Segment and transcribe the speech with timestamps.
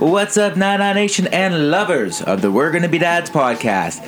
[0.00, 4.00] What's up, Nana Nation and lovers of the We're Gonna Be Dads podcast?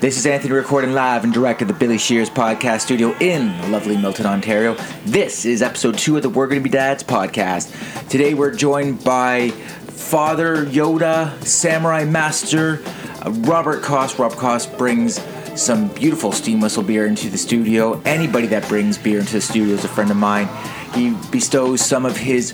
[0.00, 3.96] This is Anthony recording live and direct at the Billy Shears podcast studio in lovely
[3.96, 4.74] Milton, Ontario.
[5.04, 8.08] This is episode two of the We're Gonna Be Dads podcast.
[8.08, 12.82] Today we're joined by Father Yoda, Samurai Master,
[13.24, 14.18] Robert Koss.
[14.18, 15.22] Rob Koss brings
[15.54, 18.02] some beautiful steam whistle beer into the studio.
[18.04, 20.48] Anybody that brings beer into the studio is a friend of mine.
[20.92, 22.52] He bestows some of his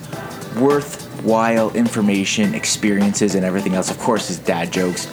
[1.22, 3.90] worthwhile information, experiences, and everything else.
[3.90, 5.10] Of course, is dad jokes.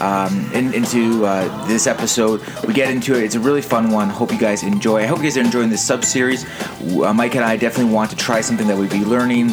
[0.00, 3.24] Um, in, into uh, this episode, we get into it.
[3.24, 4.08] It's a really fun one.
[4.08, 5.02] Hope you guys enjoy.
[5.02, 6.44] I hope you guys are enjoying this sub series.
[6.80, 9.50] Uh, Mike and I definitely want to try something that we'd be learning,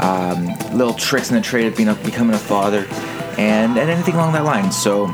[0.00, 2.86] um, little tricks in the trade of being a, becoming a father,
[3.38, 4.72] and and anything along that line.
[4.72, 5.08] So.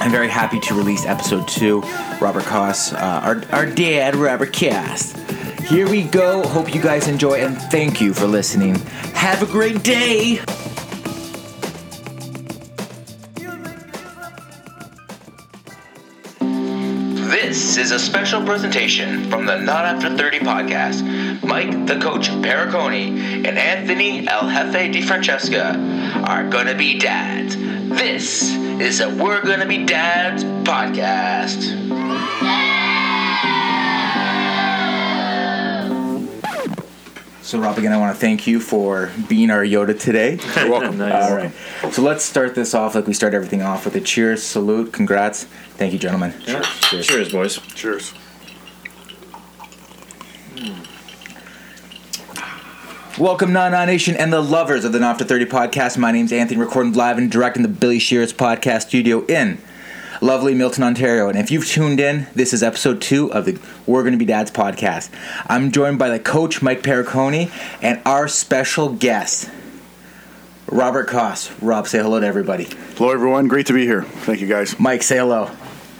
[0.00, 1.80] I'm very happy to release episode two.
[2.20, 5.23] Robert Koss, uh, our, our dad, Robert Koss.
[5.66, 6.42] Here we go.
[6.46, 8.74] Hope you guys enjoy and thank you for listening.
[9.14, 10.40] Have a great day.
[17.30, 21.42] This is a special presentation from the Not After 30 podcast.
[21.44, 25.76] Mike, the coach Pericone, and Anthony El Jefe Di Francesca
[26.26, 27.56] are gonna be dads.
[27.56, 31.93] This is a We're Gonna Be Dads podcast.
[37.54, 40.40] So, Rob, again, I want to thank you for being our Yoda today.
[40.56, 40.98] You're welcome.
[40.98, 41.30] Nice.
[41.30, 41.52] All right.
[41.94, 45.44] So let's start this off like we start everything off with a cheers, salute, congrats.
[45.44, 46.34] Thank you, gentlemen.
[46.48, 46.62] Yeah.
[46.62, 47.06] Cheers.
[47.06, 47.58] Cheers, boys.
[47.76, 48.10] Cheers.
[50.58, 50.82] Hmm.
[53.22, 55.96] Welcome, Nana Nation and the lovers of the Not After 30 podcast.
[55.96, 59.62] My name's Anthony, recording live and direct in the Billy Shears podcast studio in
[60.24, 61.28] lovely Milton, Ontario.
[61.28, 64.50] And if you've tuned in, this is episode two of the We're Gonna Be Dads
[64.50, 65.10] podcast.
[65.48, 69.50] I'm joined by the coach, Mike Pericone, and our special guest,
[70.66, 71.54] Robert Koss.
[71.60, 72.68] Rob, say hello to everybody.
[72.96, 73.48] Hello, everyone.
[73.48, 74.02] Great to be here.
[74.02, 74.80] Thank you, guys.
[74.80, 75.50] Mike, say hello.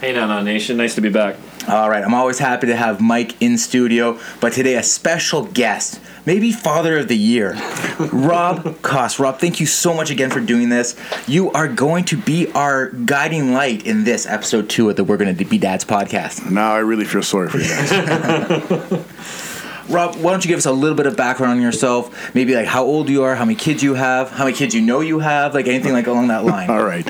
[0.00, 0.78] Hey, Nana Nation.
[0.78, 1.36] Nice to be back.
[1.66, 5.98] All right, I'm always happy to have Mike in studio, but today a special guest,
[6.26, 7.52] maybe Father of the Year,
[8.12, 9.19] Rob Koss.
[9.19, 10.94] Rob, thank you so much again for doing this.
[11.26, 15.16] You are going to be our guiding light in this episode two of the We're
[15.16, 16.50] Going to Be Dads podcast.
[16.50, 19.04] Now I really feel sorry for you guys.
[19.88, 22.34] Rob, why don't you give us a little bit of background on yourself?
[22.34, 24.82] Maybe like how old you are, how many kids you have, how many kids you
[24.82, 26.69] know you have, like anything like along that line.
[26.74, 27.06] All right.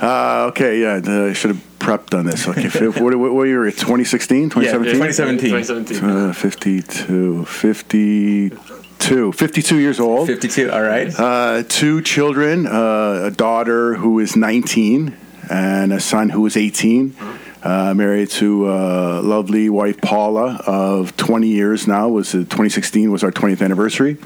[0.00, 2.48] Uh, okay, yeah, I should have prepped on this.
[2.48, 2.68] Okay,
[3.00, 3.64] what, what, what year?
[3.64, 4.50] 2016?
[4.50, 4.84] 2017?
[4.84, 5.50] Yeah, 2017.
[5.50, 6.28] 2017.
[6.28, 7.44] Uh, 52.
[7.44, 9.32] 52.
[9.32, 10.26] 52 years old.
[10.26, 11.12] 52, all right.
[11.18, 15.14] Uh, two children, uh, a daughter who is 19
[15.50, 17.14] and a son who is 18.
[17.62, 22.08] Uh, married to uh, lovely wife Paula of 20 years now.
[22.08, 24.18] Was uh, 2016 was our 20th anniversary.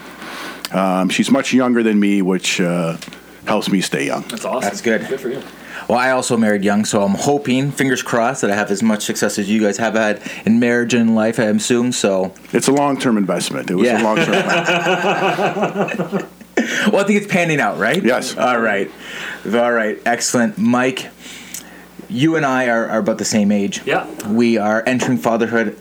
[0.73, 2.97] Um, she's much younger than me, which uh,
[3.47, 4.23] helps me stay young.
[4.23, 4.63] That's awesome.
[4.63, 5.07] That's good.
[5.09, 5.43] Good for you.
[5.89, 9.05] Well, I also married young, so I'm hoping, fingers crossed, that I have as much
[9.05, 11.93] success as you guys have had in marriage and life, I assume.
[11.93, 13.71] So, It's a long term investment.
[13.71, 14.03] It was Yeah.
[14.03, 14.33] a long term.
[16.93, 18.03] well, I think it's panning out, right?
[18.05, 18.37] Yes.
[18.37, 18.91] All right.
[19.51, 19.99] All right.
[20.05, 20.59] Excellent.
[20.59, 21.07] Mike,
[22.11, 23.81] you and I are, are about the same age.
[23.87, 24.07] Yeah.
[24.29, 25.77] We are entering fatherhood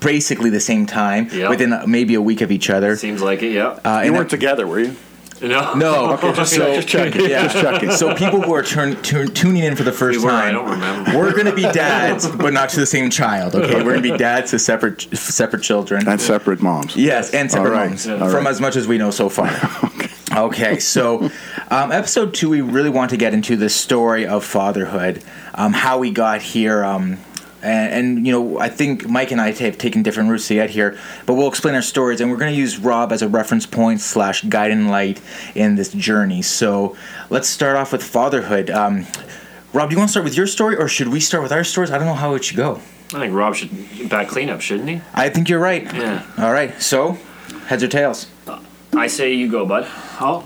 [0.00, 1.50] basically the same time, Yeah.
[1.50, 2.96] within maybe a week of each other.
[2.96, 3.78] Seems like it, yeah.
[3.84, 4.96] Uh, you weren't together, were you?
[5.42, 5.74] No.
[5.74, 7.22] no, Okay, just, so, just checking.
[7.28, 7.44] Yeah.
[7.48, 7.90] Just checking.
[7.90, 10.52] So people who are turn, turn, tuning in for the first We were, time, I
[10.52, 11.18] don't remember.
[11.18, 13.54] we're going to be dads, but not to the same child.
[13.54, 16.06] Okay, we're going to be dads to separate separate children.
[16.08, 16.96] and separate moms.
[16.96, 17.88] Yes, and separate All right.
[17.88, 18.18] homes Yeah.
[18.18, 18.46] from All right.
[18.48, 19.50] as much as we know so far.
[20.46, 20.78] okay.
[20.78, 21.30] so
[21.70, 25.22] um, episode two, we really want to get into the story of fatherhood,
[25.54, 26.84] um, how we got here.
[26.84, 27.18] Um,
[27.64, 30.70] and, and you know, I think Mike and I have taken different routes to get
[30.70, 33.66] here, but we'll explain our stories, and we're going to use Rob as a reference
[33.66, 35.20] point slash guiding light
[35.54, 36.42] in this journey.
[36.42, 36.96] So
[37.30, 38.70] let's start off with fatherhood.
[38.70, 39.06] Um,
[39.72, 41.64] Rob, do you want to start with your story, or should we start with our
[41.64, 41.90] stories?
[41.90, 42.80] I don't know how it should go.
[43.12, 45.00] I think Rob should back cleanup, shouldn't he?
[45.14, 45.84] I think you're right.
[45.84, 46.26] Yeah.
[46.38, 46.80] All right.
[46.82, 47.18] So,
[47.66, 48.26] heads or tails?
[48.94, 49.86] I say you go, bud.
[50.20, 50.44] Oh.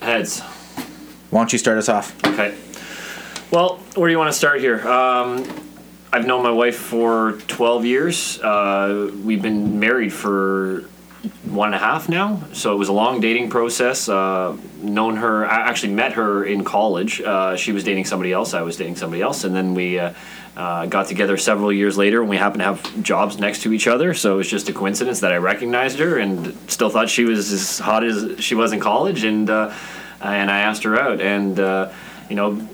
[0.00, 0.40] Heads.
[1.30, 2.16] Why don't you start us off?
[2.24, 2.56] Okay.
[3.50, 4.86] Well, where do you want to start here?
[4.86, 5.44] Um,
[6.10, 8.40] I've known my wife for 12 years.
[8.40, 10.84] Uh, we've been married for
[11.44, 14.08] one and a half now, so it was a long dating process.
[14.08, 17.20] Uh, known her, I actually met her in college.
[17.20, 20.14] Uh, she was dating somebody else, I was dating somebody else, and then we uh,
[20.56, 23.86] uh, got together several years later and we happened to have jobs next to each
[23.86, 24.14] other.
[24.14, 27.52] So it was just a coincidence that I recognized her and still thought she was
[27.52, 29.74] as hot as she was in college, and uh,
[30.22, 31.58] and I asked her out, and
[32.30, 32.66] you know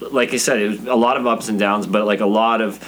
[0.00, 2.60] like I said, it was a lot of ups and downs, but like a lot
[2.60, 2.82] of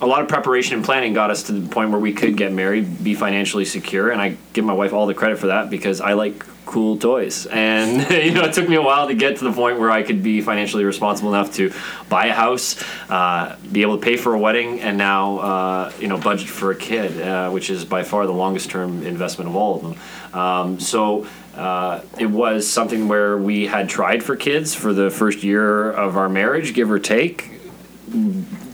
[0.00, 2.52] a lot of preparation and planning got us to the point where we could get
[2.52, 6.00] married, be financially secure, and I give my wife all the credit for that because
[6.00, 7.46] I like cool toys.
[7.46, 10.02] And you know, it took me a while to get to the point where I
[10.02, 11.72] could be financially responsible enough to
[12.08, 16.06] buy a house, uh, be able to pay for a wedding, and now uh, you
[16.06, 19.56] know budget for a kid, uh, which is by far the longest term investment of
[19.56, 20.40] all of them.
[20.40, 21.26] Um, so.
[21.58, 26.16] Uh, it was something where we had tried for kids for the first year of
[26.16, 27.58] our marriage, give or take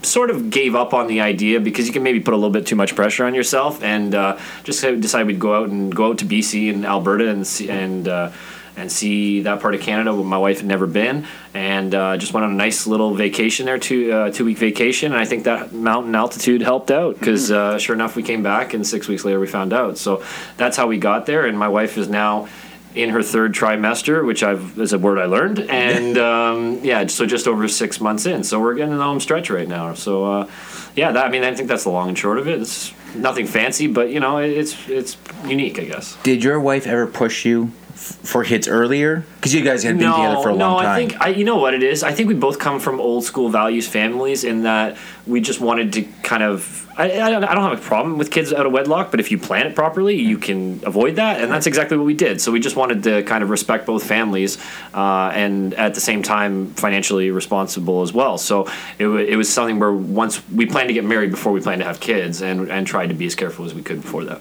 [0.03, 2.67] sort of gave up on the idea because you can maybe put a little bit
[2.67, 6.19] too much pressure on yourself, and uh, just decided we'd go out and go out
[6.19, 8.31] to BC and Alberta and see, and uh,
[8.77, 12.33] and see that part of Canada where my wife had never been, and uh, just
[12.33, 15.45] went on a nice little vacation there, two uh, two week vacation, and I think
[15.45, 17.77] that mountain altitude helped out because mm-hmm.
[17.77, 19.99] uh, sure enough we came back and six weeks later we found out.
[19.99, 20.23] So
[20.57, 22.49] that's how we got there, and my wife is now
[22.95, 27.27] in her third trimester, which I've is a word I learned, and um, yeah, so
[27.27, 28.45] just over six months in.
[28.45, 29.95] So we're getting in home stretch right now.
[29.95, 30.51] So uh,
[30.95, 32.61] yeah, that, I mean, I think that's the long and short of it.
[32.61, 36.17] It's nothing fancy, but you know, it's it's unique, I guess.
[36.23, 39.25] Did your wife ever push you for kids earlier?
[39.37, 40.85] Because you guys had been no, together for a no, long time.
[40.85, 42.03] No, I think I, you know what it is.
[42.03, 44.97] I think we both come from old school values families in that
[45.27, 46.83] we just wanted to kind of.
[46.97, 49.33] I, I, don't, I don't have a problem with kids out of wedlock, but if
[49.33, 52.41] you plan it properly, you can avoid that, and that's exactly what we did.
[52.41, 54.59] So we just wanted to kind of respect both families,
[54.95, 58.39] uh, and at the same time financially responsible as well.
[58.39, 58.69] So
[59.01, 61.87] it, it was something where once we planned to get married before we planned to
[61.87, 64.41] have kids, and and tried to be as careful as we could before that.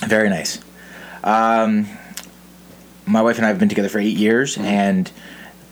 [0.00, 0.58] Very nice.
[1.22, 1.86] Um,
[3.06, 4.64] my wife and I have been together for eight years, mm-hmm.
[4.64, 5.10] and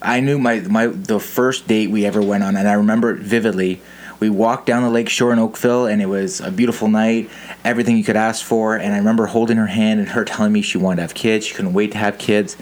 [0.00, 3.20] I knew my my the first date we ever went on, and I remember it
[3.20, 3.80] vividly.
[4.20, 7.28] We walked down the lake shore in Oakville, and it was a beautiful night.
[7.64, 10.62] Everything you could ask for, and I remember holding her hand and her telling me
[10.62, 11.46] she wanted to have kids.
[11.46, 12.56] She couldn't wait to have kids,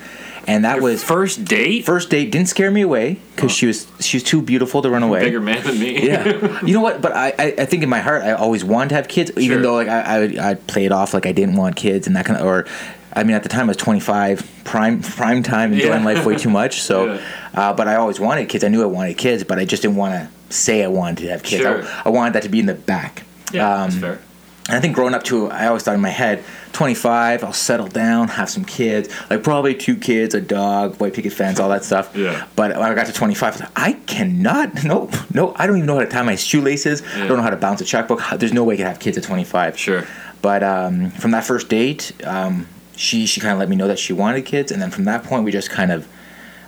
[0.47, 1.85] and that Your was first date.
[1.85, 3.55] First date didn't scare me away because oh.
[3.55, 5.21] she was she was too beautiful to run away.
[5.21, 6.07] Bigger man than me.
[6.07, 7.03] yeah, you know what?
[7.03, 9.59] But I, I, I think in my heart I always wanted to have kids, even
[9.59, 9.63] sure.
[9.63, 12.41] though like I I play it off like I didn't want kids and that kind
[12.41, 12.67] of or
[13.13, 16.05] I mean, at the time I was 25, prime prime time, enjoying yeah.
[16.05, 16.81] life way too much.
[16.83, 17.21] So, yeah.
[17.55, 18.65] uh, but I always wanted kids.
[18.65, 21.31] I knew I wanted kids, but I just didn't want to say I wanted to
[21.31, 21.63] have kids.
[21.63, 21.85] Sure.
[21.85, 23.25] I, I, wanted that to be in the back.
[23.53, 24.21] Yeah, um, that's fair.
[24.69, 27.89] And I think growing up too, I always thought in my head, 25, I'll settle
[27.89, 31.83] down, have some kids, like probably two kids, a dog, white picket fence, all that
[31.83, 32.15] stuff.
[32.15, 32.47] Yeah.
[32.55, 35.79] But when I got to 25, I was like, I cannot, no, no, I don't
[35.79, 37.03] even know how to tie my shoelaces.
[37.03, 37.25] Yeah.
[37.25, 38.23] I don't know how to bounce a checkbook.
[38.37, 39.77] There's no way I could have kids at 25.
[39.77, 40.07] Sure.
[40.41, 42.69] But um, from that first date, um,
[43.01, 45.25] she she kind of let me know that she wanted kids, and then from that
[45.25, 46.07] point we just kind of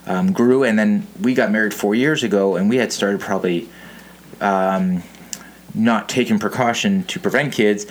[0.07, 0.65] um, grew.
[0.65, 3.69] And then we got married four years ago, and we had started probably
[4.41, 5.03] um,
[5.75, 7.85] not taking precaution to prevent kids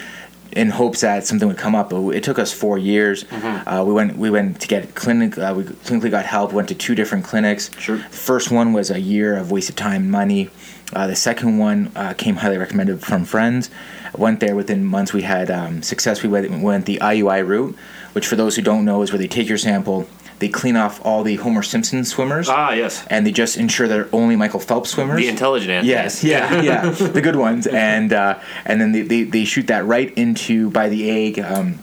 [0.53, 1.91] in hopes that something would come up.
[1.91, 3.25] But it took us four years.
[3.25, 3.69] Mm-hmm.
[3.69, 5.37] Uh, we went we went to get clinic.
[5.37, 6.51] Uh, we clinically got help.
[6.51, 7.69] Went to two different clinics.
[7.77, 7.99] Sure.
[8.09, 10.49] First one was a year of wasted time, money.
[10.93, 13.69] Uh, the second one uh, came highly recommended from friends.
[14.17, 15.13] Went there within months.
[15.13, 16.21] We had um, success.
[16.23, 17.77] We went, went the IUI route
[18.13, 20.07] which for those who don't know is where they take your sample,
[20.41, 22.49] they clean off all the Homer Simpson swimmers.
[22.49, 23.05] Ah, yes.
[23.11, 25.17] And they just ensure they're only Michael Phelps swimmers.
[25.17, 27.67] The intelligent Yes, yeah, yeah, the good ones.
[27.67, 31.79] And uh, and then they, they, they shoot that right into by the egg, um,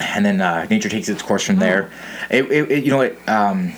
[0.00, 1.90] and then uh, nature takes its course from there.
[2.30, 3.28] It, it, it, you know what?
[3.28, 3.74] Um,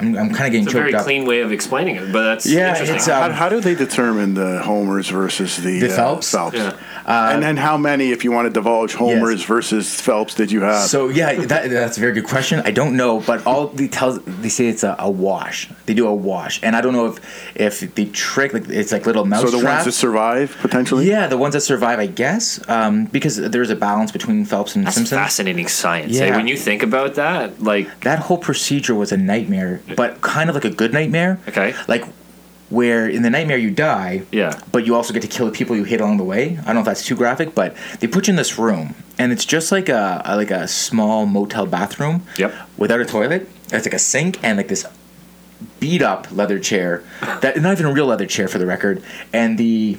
[0.00, 1.04] I'm, I'm kind of getting it's a very up.
[1.04, 2.76] clean way of explaining it, but that's yeah.
[2.76, 6.34] It's, um, how, how, do they determine the homers versus the, the Phelps?
[6.34, 6.56] Uh, Phelps?
[6.56, 6.76] Yeah.
[7.06, 9.48] Uh, and then how many, if you want to divulge, homers yes.
[9.48, 10.88] versus Phelps did you have?
[10.88, 12.60] So yeah, that, that's a very good question.
[12.64, 15.70] I don't know, but all they tell they say it's a, a wash.
[15.86, 19.06] They do a wash, and I don't know if if the trick like it's like
[19.06, 19.42] little mouse.
[19.42, 19.84] So the traps.
[19.84, 21.08] ones that survive potentially.
[21.08, 24.86] Yeah, the ones that survive, I guess, um, because there's a balance between Phelps and
[24.86, 25.18] that's Simpson.
[25.18, 26.18] Fascinating science.
[26.18, 26.26] Eh?
[26.26, 26.36] Yeah.
[26.36, 30.54] when you think about that, like that whole procedure was a nightmare, but kind of
[30.54, 31.38] like a good nightmare.
[31.48, 31.74] Okay.
[31.88, 32.04] Like
[32.72, 34.22] where in the nightmare you die.
[34.32, 34.58] Yeah.
[34.72, 36.58] But you also get to kill the people you hate along the way.
[36.58, 39.30] I don't know if that's too graphic, but they put you in this room, and
[39.30, 42.26] it's just like a, a like a small motel bathroom.
[42.38, 42.54] Yep.
[42.78, 44.86] Without a toilet, it's like a sink and like this
[45.78, 47.04] beat up leather chair
[47.40, 49.02] that not even a real leather chair for the record,
[49.32, 49.98] and the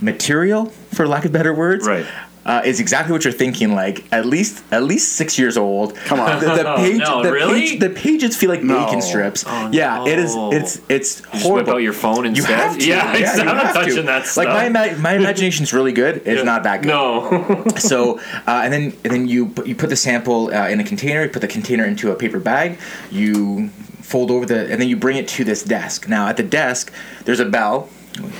[0.00, 2.06] material, for lack of better words, right
[2.44, 3.74] uh, is exactly what you're thinking.
[3.74, 5.94] Like at least at least six years old.
[5.94, 7.60] Come on, the, the page, no, the really?
[7.60, 8.84] page, the pages feel like no.
[8.84, 9.44] bacon strips.
[9.46, 10.06] Oh, yeah, no.
[10.06, 10.34] it is.
[10.36, 11.38] It's it's you horrible.
[11.38, 12.48] Just whip out your phone instead.
[12.48, 12.86] You have to.
[12.86, 14.02] Yeah, yeah I'm not touching to.
[14.02, 14.44] that stuff.
[14.44, 16.16] Like my my imagination's really good.
[16.18, 16.42] It's yeah.
[16.42, 16.88] not that good.
[16.88, 17.64] No.
[17.76, 20.84] so uh, and then and then you put, you put the sample uh, in a
[20.84, 21.24] container.
[21.24, 22.78] You put the container into a paper bag.
[23.10, 23.68] You
[24.02, 26.08] fold over the and then you bring it to this desk.
[26.08, 26.92] Now at the desk,
[27.24, 27.88] there's a bell.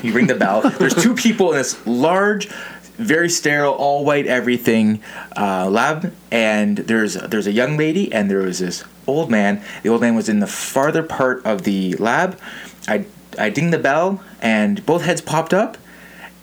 [0.03, 0.63] You ring the bell.
[0.63, 2.49] There's two people in this large
[3.01, 5.03] very sterile, all white everything
[5.37, 9.63] uh, lab, and there's there's a young lady and there was this old man.
[9.83, 12.39] The old man was in the farther part of the lab.
[12.87, 13.07] I
[13.39, 15.77] I ding the bell and both heads popped up,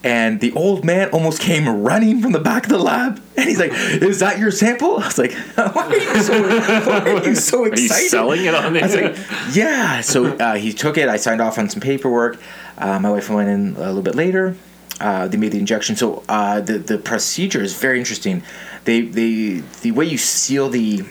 [0.03, 3.59] and the old man almost came running from the back of the lab, and he's
[3.59, 7.63] like, "Is that your sample?" I was like, "Why are you so, are you so
[7.63, 9.17] Are you excited?" selling it on I was like,
[9.53, 11.09] "Yeah." So uh, he took it.
[11.09, 12.39] I signed off on some paperwork.
[12.77, 14.55] Uh, my wife went in a little bit later.
[14.99, 15.95] Uh, they made the injection.
[15.95, 18.43] So uh, the the procedure is very interesting.
[18.85, 21.03] They they the way you seal the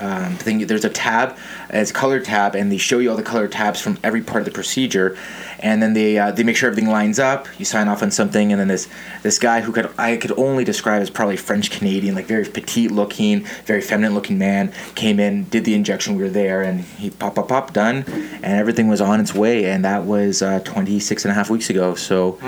[0.00, 0.66] um, thing.
[0.66, 1.36] There's a tab,
[1.68, 4.40] it's a color tab, and they show you all the color tabs from every part
[4.40, 5.16] of the procedure,
[5.58, 7.46] and then they uh, they make sure everything lines up.
[7.58, 8.88] You sign off on something, and then this
[9.22, 12.90] this guy who could I could only describe as probably French Canadian, like very petite
[12.90, 16.16] looking, very feminine looking man, came in, did the injection.
[16.16, 19.70] We were there, and he pop pop pop done, and everything was on its way,
[19.70, 21.94] and that was uh, 26 and a half weeks ago.
[21.94, 22.38] So.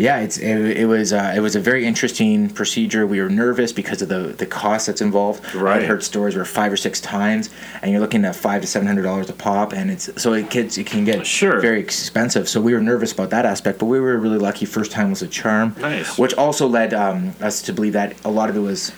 [0.00, 3.06] Yeah, it's it, it was uh, it was a very interesting procedure.
[3.06, 5.54] We were nervous because of the the cost that's involved.
[5.54, 5.82] Right.
[5.82, 7.50] I heard stories where five or six times,
[7.82, 10.50] and you're looking at five to seven hundred dollars a pop, and it's so it
[10.50, 11.60] gets it can get Sure.
[11.60, 12.48] very expensive.
[12.48, 14.66] So we were nervous about that aspect, but we were really lucky.
[14.66, 16.18] First time was a charm, Nice.
[16.18, 18.92] which also led um, us to believe that a lot of it was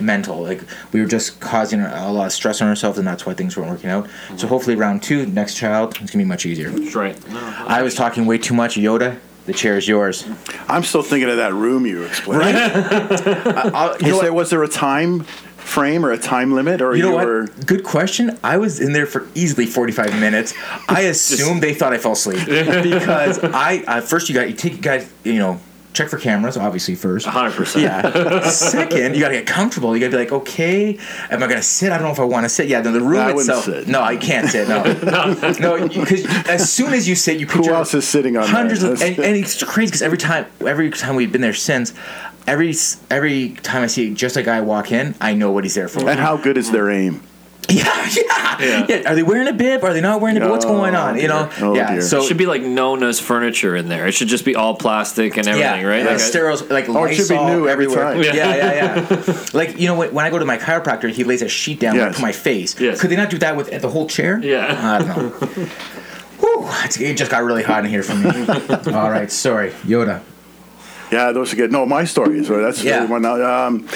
[0.00, 0.42] mental.
[0.42, 3.56] Like we were just causing a lot of stress on ourselves, and that's why things
[3.56, 4.08] weren't working out.
[4.36, 6.70] So hopefully, round two, next child, it's gonna be much easier.
[6.70, 7.16] That's right.
[7.30, 9.18] No, I was talking way too much, Yoda.
[9.48, 10.26] The chair is yours.
[10.68, 12.58] I'm still thinking of that room you explained.
[12.58, 14.22] I'll- you know what?
[14.24, 15.20] there, was there a time
[15.56, 17.42] frame or a time limit, or You know were?
[17.46, 17.66] what?
[17.66, 18.38] Good question.
[18.44, 20.52] I was in there for easily forty-five minutes.
[20.86, 24.72] I assume they thought I fell asleep because I uh, first you got you take
[24.74, 25.58] you guys you know
[25.98, 27.26] check for cameras obviously first.
[27.26, 27.82] 100%.
[27.82, 28.48] Yeah.
[28.48, 29.96] Second, you got to get comfortable.
[29.96, 30.98] You got to be like, okay,
[31.30, 31.90] am I gonna sit?
[31.92, 32.68] I don't know if I want to sit.
[32.68, 33.64] Yeah, the, the room I wouldn't itself.
[33.64, 33.88] sit.
[33.88, 34.68] No, I can't sit.
[34.68, 34.82] No,
[35.60, 38.92] no, because as soon as you sit, you picture else is sitting on hundreds there?
[38.92, 41.92] of and, and it's crazy because every time every time we've been there since.
[42.46, 42.74] Every
[43.10, 46.08] every time I see just a guy walk in, I know what he's there for.
[46.08, 47.20] And how good is their aim?
[47.70, 48.86] Yeah, yeah, Yeah.
[48.88, 49.10] yeah.
[49.10, 49.84] Are they wearing a bib?
[49.84, 50.50] Are they not wearing a bib?
[50.50, 51.18] What's Oh, going on?
[51.20, 51.50] You know?
[51.60, 51.92] Oh, yeah.
[51.92, 52.00] dear.
[52.00, 54.06] So It should be like known as furniture in there.
[54.06, 56.00] It should just be all plastic and everything, yeah, right?
[56.02, 58.14] Like Like, sterile, like Oh, it should be new every everywhere.
[58.14, 58.22] time.
[58.22, 58.74] Yeah, yeah,
[59.10, 59.44] yeah.
[59.52, 61.96] like you know, when, when I go to my chiropractor, he lays a sheet down
[61.96, 62.16] Yes.
[62.16, 62.78] to my face.
[62.80, 63.00] Yes.
[63.00, 64.38] Could they not do that with the whole chair?
[64.42, 64.66] Yeah.
[64.82, 65.66] I don't know.
[66.40, 66.68] Whew,
[67.06, 68.30] it just got really hot in here for me.
[68.94, 70.22] All right, sorry, Yoda.
[71.12, 71.72] Yeah, those are good.
[71.72, 73.00] No, my story is that's Yeah.
[73.04, 73.22] the one.
[73.22, 73.66] now.
[73.66, 73.88] Um,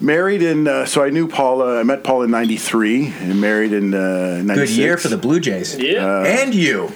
[0.00, 1.80] married in, uh, so I knew Paula.
[1.80, 4.56] I met Paula in '93 and married in uh, '96.
[4.56, 5.76] Good year for the Blue Jays.
[5.78, 6.22] Yeah.
[6.24, 6.92] and you.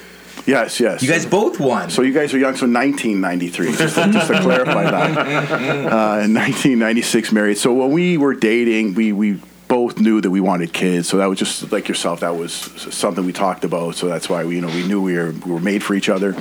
[0.47, 1.03] Yes, yes.
[1.03, 1.89] You guys both won.
[1.91, 5.15] So you guys were young, so 1993, just to, just to clarify that.
[5.95, 7.57] Uh, in 1996, married.
[7.57, 11.09] So when we were dating, we, we both knew that we wanted kids.
[11.09, 13.95] So that was just like yourself, that was something we talked about.
[13.95, 16.09] So that's why we, you know, we knew we were, we were made for each
[16.09, 16.37] other.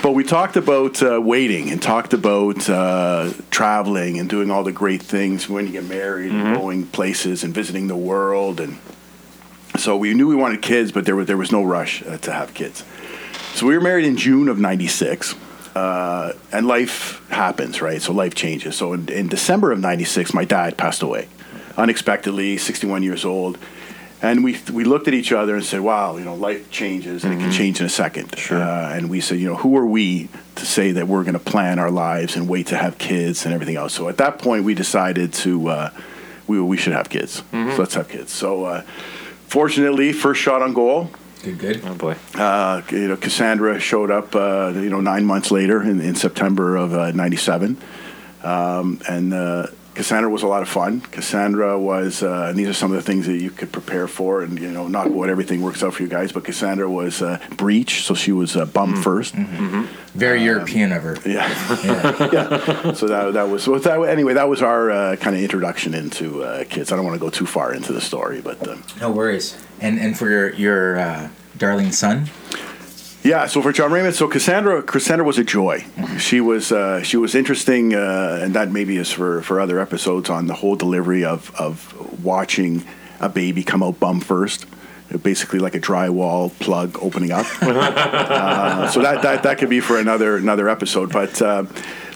[0.00, 4.72] But we talked about uh, waiting and talked about uh, traveling and doing all the
[4.72, 8.60] great things when you get married and going places and visiting the world.
[8.60, 8.78] And
[9.76, 12.32] so we knew we wanted kids, but there was, there was no rush uh, to
[12.32, 12.84] have kids.
[13.54, 15.34] So we were married in June of '96,
[15.74, 18.00] uh, and life happens, right?
[18.00, 18.76] So life changes.
[18.76, 21.28] So in, in December of '96, my dad passed away
[21.76, 23.58] unexpectedly, 61 years old,
[24.22, 27.34] and we we looked at each other and said, "Wow, you know, life changes, and
[27.34, 28.38] it can change in a second.
[28.38, 28.62] Sure.
[28.62, 31.40] Uh, and we said, "You know, who are we to say that we're going to
[31.52, 34.64] plan our lives and wait to have kids and everything else?" So at that point,
[34.64, 35.90] we decided to uh,
[36.46, 37.42] we we should have kids.
[37.50, 38.32] So let's have kids.
[38.32, 38.64] So.
[38.64, 38.82] Uh,
[39.52, 41.10] Fortunately, first shot on goal
[41.42, 41.82] good, good.
[41.84, 42.16] oh boy.
[42.36, 46.74] uh, you know, Cassandra showed up, uh, you know, nine months later in, in September
[46.74, 47.76] of uh, '97,
[48.42, 51.00] um, and uh, Cassandra was a lot of fun.
[51.02, 54.42] Cassandra was, uh, and these are some of the things that you could prepare for,
[54.42, 57.38] and you know, not what everything works out for you guys, but Cassandra was uh,
[57.56, 59.34] breech, so she was uh, bum first.
[60.14, 61.16] Very European of her.
[61.26, 61.48] Yeah,
[61.84, 62.28] Yeah.
[62.32, 62.92] yeah.
[62.92, 64.34] So that that was that, anyway.
[64.34, 66.90] That was our uh, kind of introduction into uh, kids.
[66.92, 68.66] I don't want to go too far into the story, but.
[68.66, 69.56] Uh, No worries.
[69.80, 72.28] And and for your your uh, darling son.
[73.22, 75.84] Yeah, so for John Raymond, so Cassandra, Cassandra was a joy.
[76.18, 80.28] She was uh, she was interesting, uh, and that maybe is for, for other episodes
[80.28, 82.84] on the whole delivery of of watching
[83.20, 84.66] a baby come out bum first,
[85.22, 87.46] basically like a drywall plug opening up.
[87.62, 91.12] uh, so that, that that could be for another another episode.
[91.12, 91.66] But uh,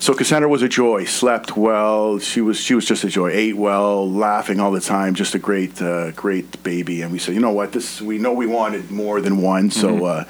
[0.01, 1.05] so Cassandra was a joy.
[1.05, 2.19] Slept well.
[2.19, 3.31] She was she was just a joy.
[3.31, 5.15] Ate well, laughing all the time.
[5.15, 7.03] Just a great uh, great baby.
[7.03, 7.71] And we said, you know what?
[7.71, 9.71] This we know we wanted more than one.
[9.71, 10.05] So.
[10.05, 10.25] Uh,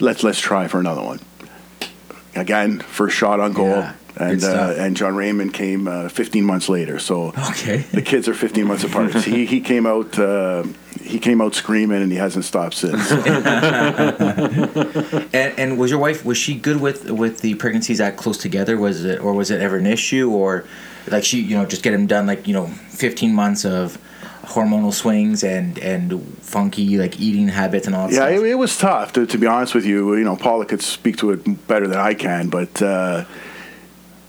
[0.00, 1.20] let's let's try for another one.
[2.34, 6.68] Again, first shot on goal, Yeah, and uh, and John Raymond came uh, 15 months
[6.68, 6.98] later.
[6.98, 7.78] So Okay.
[7.92, 9.14] the kids are 15 months apart.
[9.24, 10.64] he he came out uh,
[11.02, 13.10] he came out screaming, and he hasn't stopped since.
[15.32, 18.76] And, and was your wife was she good with with the pregnancies that close together?
[18.76, 20.64] Was it or was it ever an issue or
[21.08, 23.98] like she you know just get them done like you know fifteen months of
[24.46, 28.44] hormonal swings and and funky like eating habits and all that Yeah, stuff?
[28.44, 30.14] it, it was tough to, to be honest with you.
[30.16, 33.24] You know, Paula could speak to it better than I can, but uh,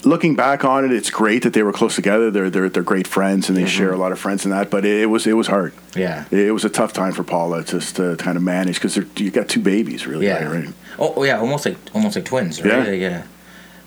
[0.03, 2.31] looking back on it, it's great that they were close together.
[2.31, 4.69] They're they're, they're great friends, and they share a lot of friends and that.
[4.69, 5.73] But it, it was it was hard.
[5.95, 6.25] yeah.
[6.31, 9.47] It was a tough time for Paula just to kind of manage because you got
[9.49, 10.25] two babies, really.
[10.27, 10.43] Yeah.
[10.51, 10.69] right?
[10.99, 12.87] Oh, oh, yeah, almost like almost like twins, right?
[12.87, 12.91] Yeah.
[12.91, 13.23] yeah.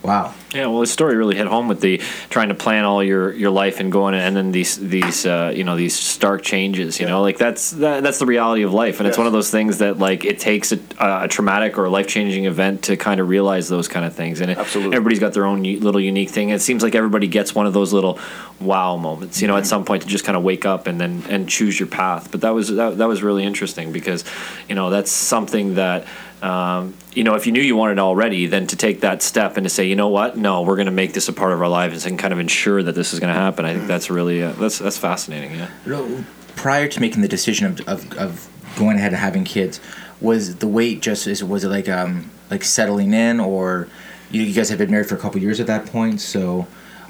[0.02, 0.34] Wow.
[0.54, 1.98] Yeah, well, the story really hit home with the
[2.30, 5.62] trying to plan all your, your life and going, and then these these uh, you
[5.62, 6.98] know these stark changes.
[6.98, 9.50] You know, like that's that, that's the reality of life, and it's one of those
[9.50, 13.28] things that like it takes a, a traumatic or life changing event to kind of
[13.28, 14.40] realize those kind of things.
[14.40, 14.96] And it, Absolutely.
[14.96, 16.48] everybody's got their own little unique thing.
[16.48, 18.18] It seems like everybody gets one of those little
[18.58, 19.42] wow moments.
[19.42, 21.78] You know, at some point to just kind of wake up and then and choose
[21.78, 22.30] your path.
[22.30, 24.24] But that was that, that was really interesting because
[24.66, 26.06] you know that's something that
[26.42, 29.64] um, you know, if you knew you wanted already, then to take that step and
[29.64, 31.68] to say, you know what, no, we're going to make this a part of our
[31.68, 33.64] lives and kind of ensure that this is going to happen.
[33.64, 35.54] I think that's really uh, that's that's fascinating.
[35.54, 35.70] Yeah.
[35.86, 36.24] No,
[36.56, 39.80] Prior to making the decision of, of, of going ahead and having kids,
[40.20, 43.88] was the weight just is was it like um like settling in or
[44.30, 46.66] you, you guys had been married for a couple years at that point, so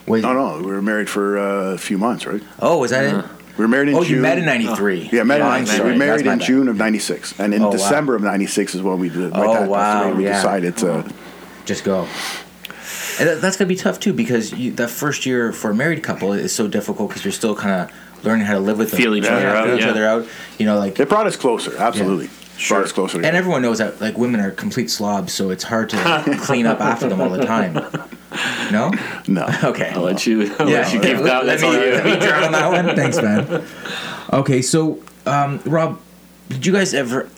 [0.07, 2.43] was No, no, we were married for uh, a few months, right?
[2.61, 3.25] oh was that it?
[3.57, 4.17] We were married in Oh, June.
[4.17, 5.11] you met in '93.
[5.13, 5.77] Yeah, met in I'm 96.
[5.79, 6.47] sorry, We married that's my in bad.
[6.47, 7.35] June of 96.
[7.39, 7.73] And in Oh, wow.
[7.73, 9.31] December of 96 is when we did.
[9.33, 10.13] My Oh, dad wow, away.
[10.15, 10.35] We yeah.
[10.37, 11.05] decided to.
[11.67, 12.07] Just go.
[13.19, 16.03] And that- that's gonna be tough too because you, that first year for a married
[16.03, 19.01] couple is so difficult because you're still kind of learning how to live with them.
[19.01, 20.27] Feel each other yeah, out, feel each other out.
[20.59, 22.31] You know, like It brought us closer, absolutely.
[22.57, 22.79] Sure.
[22.79, 23.17] Brought us closer.
[23.19, 25.97] And everyone knows that like women are complete slobs, so it's hard to
[26.43, 27.79] clean up after them all the time.
[28.71, 28.91] No?
[29.27, 29.47] no.
[29.65, 29.91] Okay.
[29.95, 31.45] I'll let you, I'll let you keep that.
[31.45, 32.21] let That's me, all let me you.
[32.21, 32.97] drown on that one.
[33.01, 33.65] Thanks, man.
[34.33, 36.01] Okay, so um, Rob,
[36.49, 37.29] did you guys ever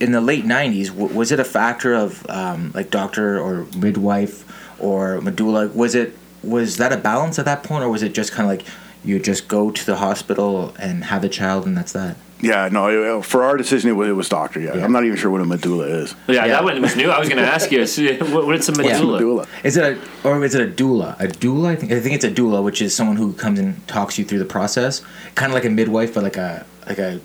[0.00, 0.88] in the late '90s?
[0.88, 4.44] W- was it a factor of um, like doctor or midwife
[4.78, 5.68] or medulla?
[5.68, 8.56] Was it was that a balance at that point, or was it just kind of
[8.58, 8.66] like
[9.04, 12.16] you just go to the hospital and have the child and that's that?
[12.42, 14.60] Yeah, no, it- for our decision, it was, it was doctor.
[14.60, 14.74] Yeah.
[14.76, 14.84] Yeah.
[14.84, 16.14] I'm not even sure what a medulla is.
[16.28, 16.48] Yeah, Yeah.
[16.48, 17.08] that one was new.
[17.08, 18.02] I was going to ask you, so
[18.34, 19.12] what, what's a medulla?
[19.18, 19.46] Medulla.
[19.64, 19.84] Is it
[20.24, 21.18] a or is it a doula?
[21.20, 21.68] A doula?
[21.70, 24.24] I think I think it's a doula, which is someone who comes and talks you
[24.24, 25.02] through the process,
[25.36, 27.20] kind of like a midwife, but like a like a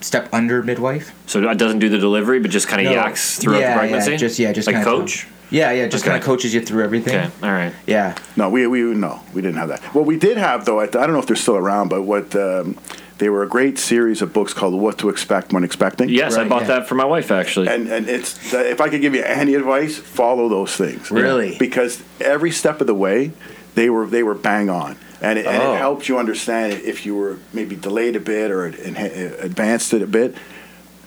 [0.00, 1.12] step under midwife.
[1.26, 3.00] So it doesn't do the delivery, but just kind of No.
[3.00, 4.10] yaks throughout yeah, the pregnancy.
[4.12, 5.26] Yeah, just yeah, just like kinda coach.
[5.50, 6.12] Yeah, yeah, just Okay.
[6.12, 7.16] kind of coaches you through everything.
[7.16, 7.72] Okay, all right.
[7.84, 8.14] Yeah.
[8.36, 9.82] No, we, we no, we didn't have that.
[9.96, 12.36] What we did have, though, I, I don't know if they're still around, but what
[12.36, 12.76] um,
[13.20, 16.48] they were a great series of books called "What to Expect When Expecting." Yes, I
[16.48, 16.68] bought yeah.
[16.68, 17.68] that for my wife actually.
[17.68, 21.10] And and it's if I could give you any advice, follow those things.
[21.10, 21.56] Really?
[21.58, 23.32] Because every step of the way,
[23.74, 25.74] they were they were bang on, and it, and Oh.
[25.74, 30.06] it helped you understand if you were maybe delayed a bit or advanced it a
[30.06, 30.34] bit.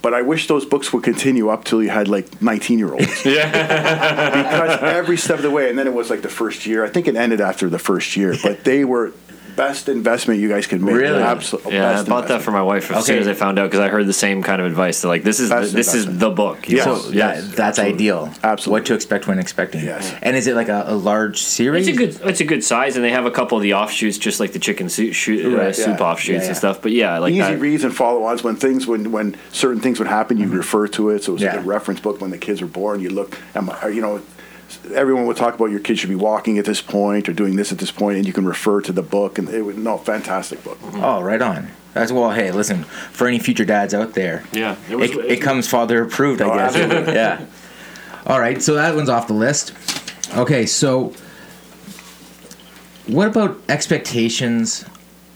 [0.03, 3.25] But I wish those books would continue up till you had like 19 year olds.
[3.25, 4.43] yeah.
[4.43, 6.83] because every step of the way, and then it was like the first year.
[6.85, 9.13] I think it ended after the first year, but they were
[9.55, 10.95] best investment you guys could make.
[10.95, 11.21] Really?
[11.21, 11.73] Absolutely.
[11.75, 13.21] Yeah, I bought that for my wife as soon Okay.
[13.21, 15.01] as I found out because I heard the same kind of advice.
[15.01, 16.85] They're like, "This is the, Best this is the book." you Yes.
[16.85, 17.93] So Yes, that, that's absolutely.
[17.93, 18.33] ideal.
[18.43, 18.79] Absolutely.
[18.79, 19.83] What to expect when expecting.
[19.85, 20.13] Yes.
[20.21, 21.87] And is it like a, a large series?
[21.87, 24.17] It's a good it's a good size, and they have a couple of the offshoots,
[24.17, 26.47] just like the chicken soup, shoot, uh, Right, soup offshoots Yeah, yeah.
[26.49, 26.81] and stuff.
[26.81, 27.59] But yeah, like Easy that.
[27.59, 31.09] reads and follow-ons when things when when certain things would happen, you would refer to
[31.11, 31.23] it.
[31.23, 31.57] So it was Yeah.
[31.57, 32.99] a reference book when the kids were born.
[33.01, 34.21] You look, am I- you know,
[34.93, 37.71] everyone would talk about your kids should be walking at this point or doing this
[37.71, 39.37] at this point, and you can refer to the book.
[39.37, 40.77] And it would no fantastic book.
[40.95, 41.69] Oh, right on.
[41.93, 42.31] That's well.
[42.31, 46.03] Hey, listen, for any future dads out there, Yeah, it, it was- it, comes father
[46.03, 46.75] approved, I guess.
[46.75, 47.13] absolutely.
[47.13, 47.45] yeah.
[48.25, 49.73] All right, so that one's off the list.
[50.35, 51.13] Okay, so
[53.05, 54.85] what about expectations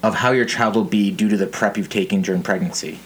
[0.02, 2.98] of how your child will be due to the prep you've taken during pregnancy?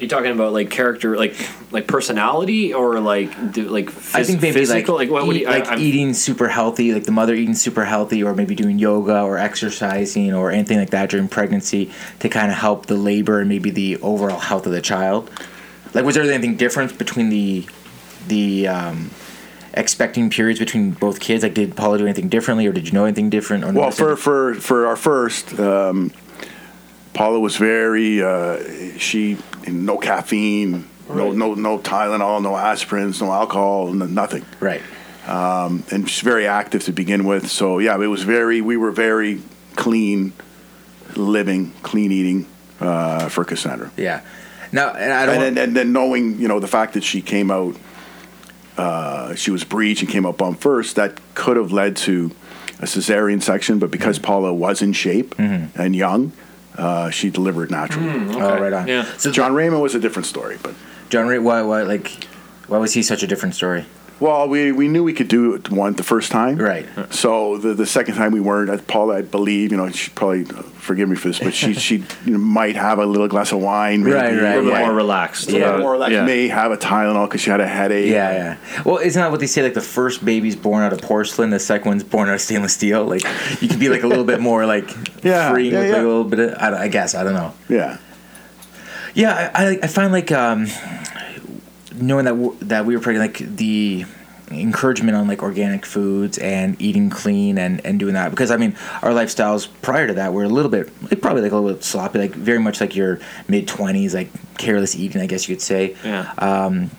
[0.00, 1.34] You talking about like character, like
[1.70, 4.94] like personality, or like do, like phys- I think maybe physical?
[4.96, 7.34] like, Like, what would eat- you, I- like I'm- eating super healthy, like the mother
[7.34, 11.90] eating super healthy, or maybe doing yoga or exercising or anything like that during pregnancy
[12.20, 15.30] to kind of help the labor and maybe the overall health of the child.
[15.92, 17.66] Like, was there anything different between the
[18.26, 19.10] the um,
[19.74, 21.42] expecting periods between both kids?
[21.42, 23.64] Like, did Paula do anything differently, or did you know anything different?
[23.64, 24.16] Or Well, for anything?
[24.22, 26.10] for for our first, um,
[27.12, 28.22] Paula was very.
[28.22, 28.58] Uh,
[28.98, 29.36] she
[29.72, 31.34] no caffeine, no Right.
[31.36, 34.44] no no Tylenol, no aspirins, no alcohol, no, nothing.
[34.60, 34.82] right,
[35.26, 37.48] and she's very active to begin with.
[37.50, 38.60] So yeah, it was very.
[38.60, 39.40] We were very
[39.76, 40.32] clean
[41.16, 42.46] living, clean eating
[42.80, 43.90] uh, for Cassandra.
[43.96, 44.20] yeah.
[44.72, 45.34] Now, and I don't.
[45.42, 47.74] And then, and then knowing, you know, the fact that she came out,
[48.76, 52.30] uh, she was breech and came out bump first, that could have led to
[52.78, 53.80] a cesarean section.
[53.80, 56.32] But because Paula was in shape and young,
[56.80, 58.08] uh, she delivered naturally.
[58.40, 58.88] oh, right on.
[58.88, 59.04] Yeah.
[59.16, 60.74] So, John Raymond was a different story, but
[61.10, 62.24] John Ray, why, why, like,
[62.66, 63.84] why was he such a different story?
[64.20, 66.56] Well, we, we knew we could do it one the first time.
[66.56, 66.86] Right.
[67.10, 68.68] So the the second time we weren't.
[68.68, 71.72] I- Paula, I believe, you know, she probably uh, forgive me for this, but she
[71.86, 74.02] she you know, might have a little glass of wine.
[74.04, 74.84] Maybe, Right, A little bit yeah.
[74.86, 75.48] more relaxed.
[75.48, 76.26] A little more like yeah.
[76.26, 78.10] may have a Tylenol because she had a headache.
[78.10, 78.82] Yeah, yeah.
[78.84, 79.62] Well, isn't that what they say?
[79.62, 82.74] Like the first baby's born out of porcelain, the second one's born out of stainless
[82.74, 83.04] steel.
[83.06, 83.22] Like
[83.62, 84.84] you can be like a little bit more like
[85.22, 86.54] Yeah, freeing yeah, with like, a little bit of.
[86.58, 87.54] I, I guess I don't know.
[87.70, 87.96] Yeah.
[89.14, 90.66] Yeah, I, I, I find like um,
[92.00, 94.04] knowing that w- that we were pregnant, like the
[94.50, 98.30] encouragement on like organic foods and eating clean and, and doing that.
[98.30, 101.52] Because I mean our lifestyles prior to that were a little bit like probably like
[101.52, 105.26] a little bit sloppy like very much like your mid twenties like careless eating I
[105.26, 105.96] guess you could say.
[106.04, 106.32] Yeah.
[106.38, 106.90] um,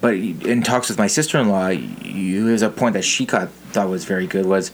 [0.00, 3.88] but in talks with my sister-in-law you, there was a point that she got, thought
[3.88, 4.70] was very good was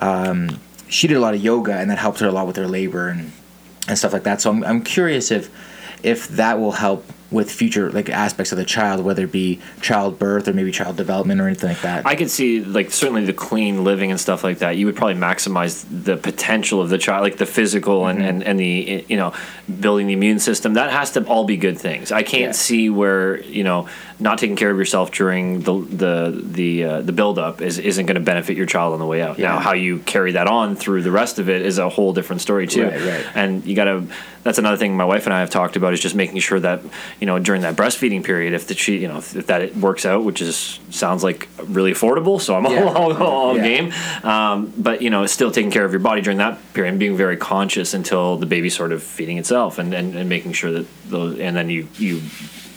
[0.00, 2.66] um, she did a lot of yoga and that helped her a lot with her
[2.66, 3.32] labor and,
[3.86, 4.40] and stuff like that.
[4.40, 5.50] So I'm, I'm curious if
[6.02, 10.48] if that will help with future like aspects of the child whether it be childbirth
[10.48, 13.84] or maybe child development or anything like that I could see like certainly the clean
[13.84, 14.76] living and stuff like that.
[14.76, 18.28] You would probably maximize the potential of the child, like the physical and, Mm-hmm.
[18.28, 19.32] and, and the you know
[19.80, 20.74] building the immune system.
[20.74, 22.10] That has to all be good things.
[22.12, 22.52] I can't Yeah.
[22.52, 23.88] see where you know
[24.20, 28.06] not taking care of yourself during the the the uh, the build up is isn't
[28.06, 29.38] going to benefit your child on the way out.
[29.38, 32.40] Now how you carry that on through the rest of it is a whole different
[32.42, 32.84] story too.
[32.84, 33.26] Right, right.
[33.34, 34.04] And you got to.
[34.48, 36.80] That's another thing my wife and I have talked about is just making sure that
[37.20, 40.06] you know during that breastfeeding period, if the she you know if, if that works
[40.06, 42.84] out, which is sounds like really affordable, so I'm Yeah.
[42.84, 43.62] all, all, all Yeah.
[43.62, 43.92] game.
[44.24, 47.14] Um, but you know, still taking care of your body during that period and being
[47.14, 50.86] very conscious until the baby's sort of feeding itself and, and, and making sure that
[51.10, 52.22] those and then you you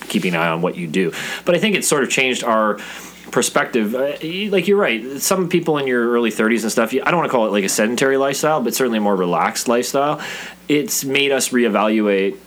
[0.10, 1.14] keeping an eye on what you do.
[1.46, 2.80] But I think it's sort of changed our
[3.32, 4.18] perspective uh,
[4.50, 5.22] like you're right.
[5.22, 7.64] Some people in your early 30s and stuff i don't want to call it like
[7.64, 10.22] a sedentary lifestyle but certainly a more relaxed lifestyle.
[10.68, 12.38] It's made us reevaluate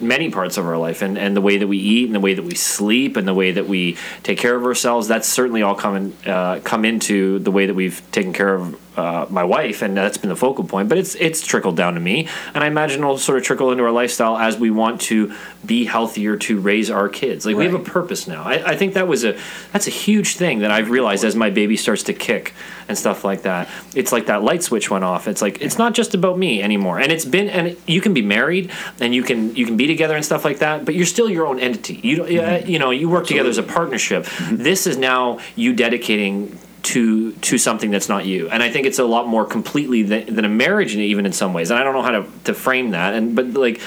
[0.00, 2.34] many parts of our life and, and the way that we eat and the way
[2.34, 5.08] that we sleep and the way that we take care of ourselves.
[5.08, 8.78] That's certainly all come, in, uh, come into the way that we've taken care of
[8.96, 12.00] uh, my wife and that's been the focal point but it's it's trickled down to
[12.00, 12.28] me.
[12.54, 15.84] And I imagine it'll sort of trickle into our lifestyle as we want to be
[15.86, 17.46] healthier to raise our kids.
[17.46, 18.42] Like we have a purpose now.
[18.44, 19.38] I, I think that was a
[19.72, 22.52] that's a huge thing that I've realized as my baby starts to kick
[22.88, 23.68] and stuff like that.
[23.94, 25.26] It's like that light switch went off.
[25.26, 27.00] It's like it's not just about me anymore.
[27.00, 30.14] And it's been and you can be married and you can you can be together
[30.14, 32.00] and stuff like that but you're still your own entity.
[32.02, 32.68] You don't Mm-hmm.
[32.68, 34.26] you know you work together as a partnership.
[34.50, 38.48] This is now you dedicating to to something that's not you.
[38.48, 41.52] And i think it's a lot more completely than, than a marriage even in some
[41.52, 41.70] ways.
[41.70, 43.14] And i don't know how to, to frame that.
[43.14, 43.80] And but like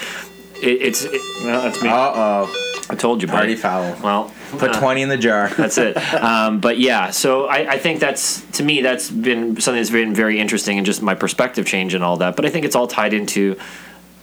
[0.62, 1.90] it, it's it, well, that's me.
[1.90, 3.56] Uh oh i told you party buddy.
[3.56, 3.98] foul.
[4.02, 5.50] Well put uh, 20 in the jar.
[5.50, 5.98] that's it.
[6.18, 10.14] Um, but yeah, so I, I think that's to me that's been something that's been
[10.14, 12.36] very interesting and just my perspective change and all that.
[12.36, 13.58] But I think it's all tied into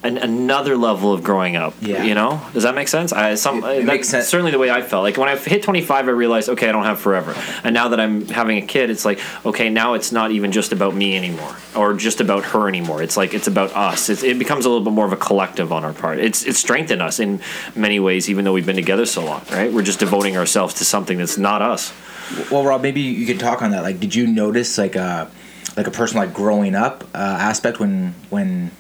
[0.05, 1.75] an, another level of growing up.
[1.81, 2.05] Yeah.
[2.05, 3.13] You know, does that make sense?
[3.13, 4.29] I, some It- it makes sense.
[4.29, 5.03] Certainly the way I felt.
[5.03, 7.35] Like when I hit 25, I realized okay, I don't have forever.
[7.65, 10.71] And now that I'm having a kid, it's like okay, now it's not even just
[10.73, 13.03] about me anymore or just about her anymore.
[13.03, 14.09] It's like it's about us.
[14.09, 16.19] It's, it becomes a little bit more of a collective on our part.
[16.19, 17.41] It's it's strengthened us in
[17.75, 19.43] many ways, even though we've been together so long.
[19.51, 19.73] Right?
[19.73, 21.93] We're just devoting ourselves to something that's not us.
[22.51, 25.31] well rob maybe you could talk on that like did you notice like a
[25.77, 27.19] like a person like growing up uh,
[27.51, 28.71] aspect when when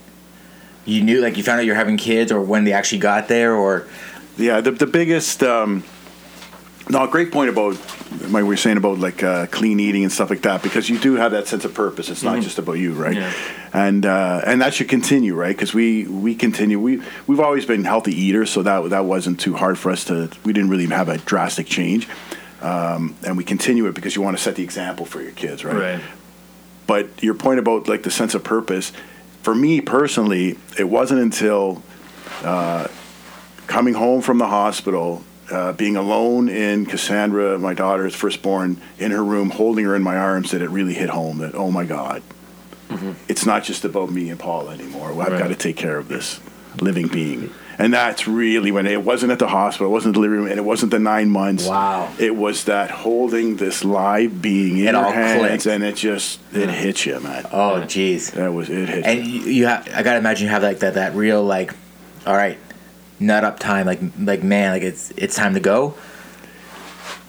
[0.85, 3.55] you knew like you found out you're having kids or when they actually got there
[3.55, 3.87] or
[4.37, 5.43] Yeah, the, the biggest.
[5.43, 5.85] Um,
[6.89, 10.29] no, great point about what we were saying about like uh, clean eating and stuff
[10.29, 12.11] like that because you do have that sense of purpose.
[12.11, 13.17] It's not just about you, right?
[13.17, 13.33] Yeah.
[13.73, 15.57] And uh, and that should continue, right?
[15.57, 16.79] Because we we continue.
[16.79, 20.31] We we've always been healthy eaters, so that that wasn't too hard for us to.
[20.45, 22.07] We didn't really have a drastic change,
[22.61, 25.65] um, and we continue it because you want to set the example for your kids,
[25.65, 26.01] right?
[26.87, 28.93] but your point about like the sense of purpose
[29.45, 31.83] for me personally it wasn't until
[32.43, 32.89] uh,
[33.67, 39.23] coming home from the hospital uh, being alone in cassandra my daughter's firstborn in her
[39.23, 42.23] room holding her in my arms that it really hit home that oh my god.
[43.29, 45.11] It's not just about me and paul anymore.
[45.11, 45.39] I've Right.
[45.39, 46.41] got to take care of this
[46.81, 50.39] living being and that's really when it wasn't at the hospital it wasn't the delivery
[50.39, 52.13] room and it wasn't the nine months Wow.
[52.19, 55.67] it was that holding this live being in It your hands clicked.
[55.67, 56.71] and it just it hmm.
[56.71, 59.41] hit you man oh jeez that was it hit and you.
[59.43, 61.73] you, have i gotta imagine you have like that that real like
[62.27, 62.59] all right
[63.21, 65.95] nut up time like like man like it's it's time to go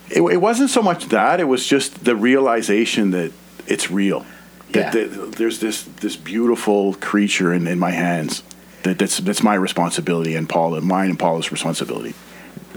[0.10, 3.31] It, it wasn't so much that; it was just the realization that
[3.65, 4.23] it's real.
[4.71, 5.08] That, Yeah.
[5.08, 8.43] that there's this this beautiful creature in, in my hands.
[8.85, 12.13] That that's that's my responsibility and Paula, mine and Paula's responsibility.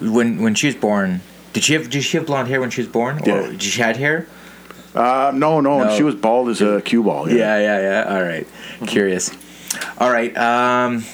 [0.01, 1.21] when when she was born
[1.53, 3.47] did she have did she have blonde hair when she was born or Yeah.
[3.51, 4.27] did she had hair
[4.95, 5.97] Uh, no, no, No.
[5.97, 7.29] she was bald as a cue ball.
[7.31, 8.47] yeah yeah yeah all right
[8.87, 9.31] curious
[9.99, 11.05] all right um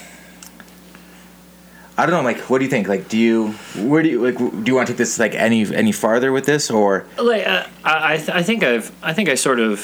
[1.97, 2.23] I don't know.
[2.23, 2.89] Like, what do you think?
[2.89, 3.53] Like, do you
[3.89, 4.37] where do you like?
[4.37, 7.07] Do you want to take this like any any farther with this or?
[7.23, 9.79] like uh, I I, th- I think I've I think I sort of.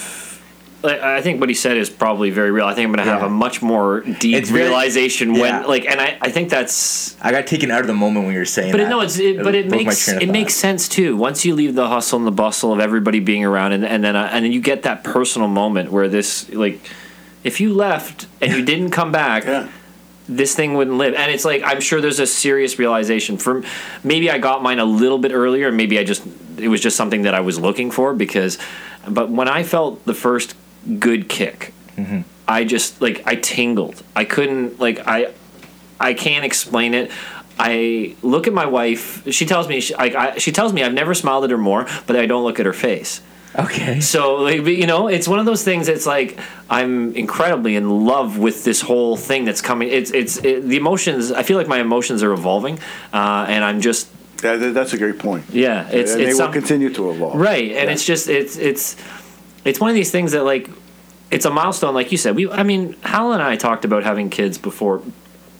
[0.82, 2.64] Like, I think what he said is probably very real.
[2.64, 3.26] I think I'm going to have Yeah.
[3.26, 5.40] a much more deep It's very- realization yeah.
[5.60, 8.32] when, like, and I, I think that's I got taken out of the moment when
[8.32, 8.86] you were saying But that.
[8.86, 10.28] it, no, it's it, but it broke makes it thought.
[10.28, 11.16] makes sense too.
[11.18, 14.16] Once you leave the hustle and the bustle of everybody being around, and, and then
[14.16, 16.80] uh, and then you get that personal moment where this like,
[17.44, 19.68] if you left and you didn't come back, Yeah.
[20.30, 21.12] this thing wouldn't live.
[21.14, 23.36] And it's like I'm sure there's a serious realization.
[23.36, 23.62] For
[24.02, 26.22] maybe I got mine a little bit earlier, and maybe I just
[26.56, 28.56] it was just something that I was looking for because.
[29.08, 30.54] But when I felt the first
[30.98, 32.20] good kick, Mm-hmm.
[32.48, 34.02] I just like I tingled.
[34.16, 35.32] I couldn't like I
[36.00, 37.10] I can't explain it.
[37.58, 39.22] I look at my wife.
[39.32, 41.86] She tells me she, I, I, she tells me I've never smiled at her more,
[42.06, 43.20] but I don't look at her face.
[43.58, 44.00] Okay.
[44.00, 45.88] So like you know, it's one of those things.
[45.88, 46.38] It's like
[46.70, 49.88] I'm incredibly in love with this whole thing that's coming.
[49.90, 51.30] It's it's it, the emotions.
[51.32, 52.78] I feel like my emotions are evolving,
[53.12, 54.08] uh, and I'm just
[54.42, 55.44] That- that- that's a great point.
[55.52, 55.86] yeah.
[55.90, 57.34] It's and it's they will some- continue to evolve.
[57.36, 58.96] right, and it's just it's it's
[59.64, 60.70] it's one of these things that like
[61.30, 62.36] it's a milestone, like you said.
[62.36, 65.02] We I mean, Hal and I talked about having kids before,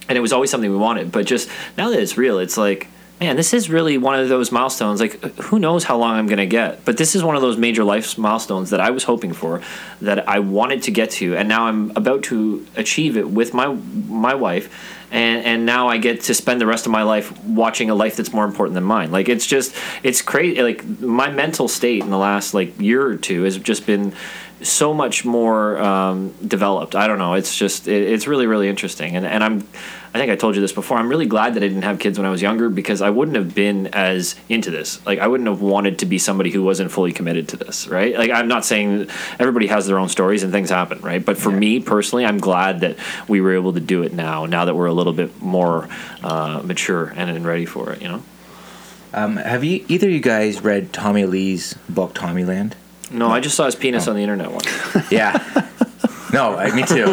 [0.09, 1.11] and it was always something we wanted.
[1.11, 2.87] But just now that it's real, it's like.
[3.19, 4.99] Man, this is really one of those milestones.
[4.99, 6.83] Like, who knows how long I'm going to get?
[6.85, 9.61] But this is one of those major life milestones that I was hoping for,
[10.01, 13.67] that I wanted to get to, and now I'm about to achieve it with my
[13.67, 14.73] my wife,
[15.11, 18.15] and and now I get to spend the rest of my life watching a life
[18.15, 19.11] that's more important than mine.
[19.11, 20.61] Like, it's just it's crazy.
[20.61, 24.13] Like my mental state in the last like year or two has just been
[24.63, 26.95] so much more um, developed.
[26.95, 27.33] I don't know.
[27.33, 29.67] It's just it, it's really really interesting, and and I'm.
[30.13, 30.97] I think I told you this before.
[30.97, 33.37] I'm really glad that I didn't have kids when I was younger because I wouldn't
[33.37, 35.03] have been as into this.
[35.05, 38.17] Like I wouldn't have wanted to be somebody who wasn't fully committed to this, right?
[38.17, 39.07] Like I'm not saying
[39.39, 41.23] everybody has their own stories and things happen, right?
[41.23, 42.97] But for me personally, I'm glad that
[43.29, 44.45] we were able to do it now.
[44.45, 45.87] Now that we're a little bit more
[46.21, 48.21] uh, mature and, and ready for it, you know.
[49.13, 52.75] Um, have you either of you guys read Tommy Lee's book Tommyland?
[53.11, 54.67] No, I just saw his penis on the internet once.
[55.11, 55.37] Yeah.
[56.31, 57.05] no, I, me too.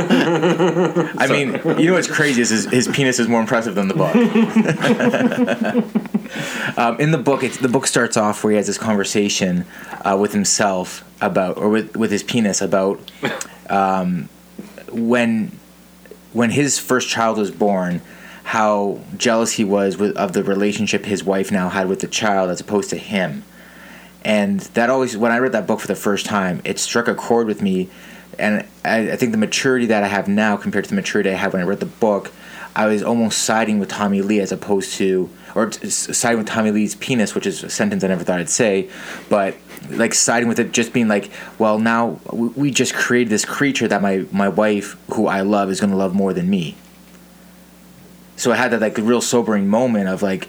[1.19, 3.95] I mean, you know what's crazy is his, his penis is more impressive than the
[3.95, 4.15] book.
[6.79, 9.67] um, in the book, it's, the book starts off where he has this conversation
[10.05, 13.01] uh, with himself about, or with, with his penis about
[13.69, 14.29] um,
[14.93, 15.51] when
[16.33, 18.01] when his first child was born,
[18.45, 22.51] how jealous he was with, of the relationship his wife now had with the child
[22.51, 23.43] as opposed to him
[24.25, 27.15] and that always when i read that book for the first time it struck a
[27.15, 27.89] chord with me.
[28.39, 31.35] And I, I think the maturity that i have now compared to the maturity i
[31.35, 32.33] had when i read the book
[32.77, 36.95] i was almost siding with tommy lee as opposed to or siding with tommy lee's
[36.95, 38.89] penis which is a sentence i never thought i'd say
[39.29, 39.57] but
[39.91, 44.03] like siding with it just being like well now we, just created this creature that
[44.03, 46.77] my, my wife who i love is going to love more than me.
[48.37, 50.49] So i had that like real sobering moment of like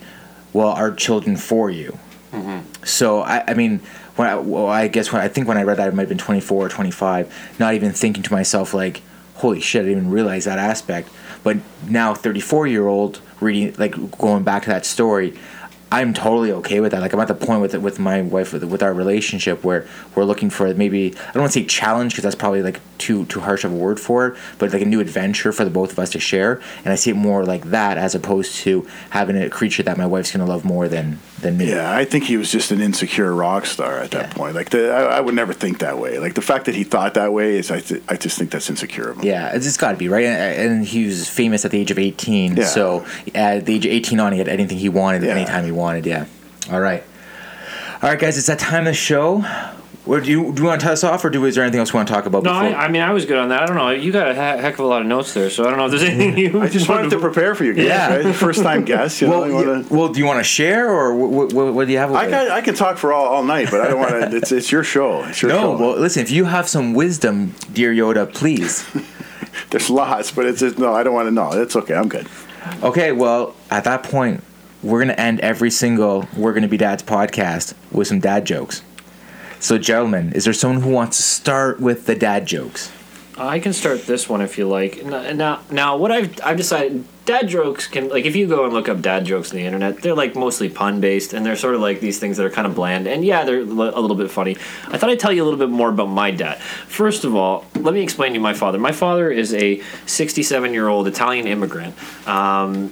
[0.53, 1.97] well our children for you
[2.31, 2.68] mm-hmm.
[2.89, 3.79] So I, I mean,
[4.15, 6.09] when I, well, I guess when I think when I read that, it might have
[6.09, 7.55] been 24 or 25.
[7.59, 9.01] Not even thinking to myself like,
[9.35, 11.09] "Holy shit!" I didn't even realize that aspect.
[11.43, 15.37] But now, 34 year old reading, like going back to that story,
[15.91, 17.01] I'm totally okay with that.
[17.01, 20.23] Like I'm at the point with with my wife with, with our relationship where we're
[20.23, 23.39] looking for maybe I don't want to say challenge because that's probably like too too
[23.39, 25.99] harsh of a word for it, but like a new adventure for the both of
[25.99, 26.61] us to share.
[26.83, 30.05] And I see it more like that as opposed to having a creature that my
[30.05, 31.69] wife's gonna love more than than me.
[31.69, 34.33] Yeah, I think he was just an insecure rock star at that Yeah.
[34.33, 34.55] point.
[34.55, 36.19] Like, the, I, I would never think that way.
[36.19, 38.69] Like, the fact that he thought that way is, I, th- I just think that's
[38.69, 39.23] insecure of him.
[39.25, 40.25] Yeah, it's, it's got to be right.
[40.25, 42.57] And, and he was famous at the age of eighteen.
[42.57, 42.65] Yeah.
[42.65, 45.29] So at the age of eighteen on, he had anything he wanted Yeah.
[45.35, 45.78] anytime he wanted.
[46.05, 46.25] Yeah.
[46.71, 47.03] All right.
[48.01, 48.37] All right, guys.
[48.37, 49.43] It's that time of the show.
[50.05, 51.79] Where do you do you want to tell us off, or do is there anything
[51.79, 52.41] else we want to talk about?
[52.41, 52.79] No, before?
[52.79, 53.61] I, I mean I was good on that.
[53.61, 53.89] I don't know.
[53.91, 55.91] You got a heck of a lot of notes there, so I don't know if
[55.91, 56.61] there's anything you.
[56.61, 57.85] I just wanted to prepare for you guys.
[57.85, 58.15] Yeah.
[58.15, 58.35] Right?
[58.35, 59.21] First time guest.
[59.21, 61.85] You know, well, you wanna- well, do you want to share, or what, what, what
[61.85, 62.11] do you have?
[62.13, 64.35] I can, I can talk for all, all night, but I don't want to.
[64.37, 65.23] It's, it's your show.
[65.25, 65.77] It's your no, show.
[65.77, 66.23] well, listen.
[66.23, 68.87] If you have some wisdom, dear Yoda, please.
[69.69, 70.93] There's lots, but it's just, no.
[70.95, 71.51] I don't want to know.
[71.51, 71.93] It's okay.
[71.93, 72.27] I'm good.
[72.81, 74.43] Okay, well, at that point,
[74.81, 78.81] we're gonna end every single "We're Gonna Be Dads" podcast with some dad jokes.
[79.59, 82.91] So, gentlemen, is there someone who wants to start with the dad jokes?
[83.39, 85.05] I can start this one if you like.
[85.05, 88.89] Now, now, what I've I've decided, dad jokes can like if you go and look
[88.89, 91.81] up dad jokes on the internet, they're like mostly pun based, and they're sort of
[91.81, 93.07] like these things that are kind of bland.
[93.07, 94.57] And yeah, they're a little bit funny.
[94.87, 96.59] I thought I'd tell you a little bit more about my dad.
[96.59, 98.77] First of all, let me explain to you my father.
[98.77, 101.95] My father is a 67 year old Italian immigrant
[102.27, 102.91] um,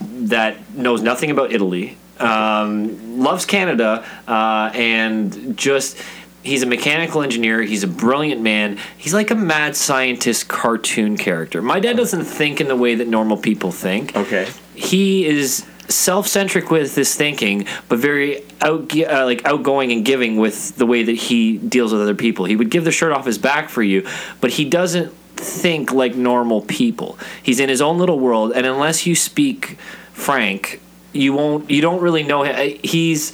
[0.00, 5.98] that knows nothing about Italy, um, loves Canada, uh, and just
[6.46, 7.60] He's a mechanical engineer.
[7.62, 8.78] He's a brilliant man.
[8.96, 11.60] He's like a mad scientist cartoon character.
[11.60, 14.16] My dad doesn't think in the way that normal people think.
[14.16, 14.48] Okay.
[14.72, 20.76] He is self-centric with his thinking, but very out, uh, like outgoing and giving with
[20.76, 22.44] the way that he deals with other people.
[22.44, 24.06] He would give the shirt off his back for you,
[24.40, 27.18] but he doesn't think like normal people.
[27.42, 29.78] He's in his own little world, and unless you speak
[30.12, 30.80] Frank,
[31.12, 31.70] you won't.
[31.70, 32.78] You don't really know him.
[32.82, 33.32] He's